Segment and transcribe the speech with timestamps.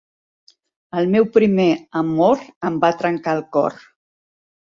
[1.01, 1.67] El meu primer
[2.01, 3.77] amor em va trencar el cor.